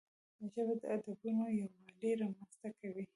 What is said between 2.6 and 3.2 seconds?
کوي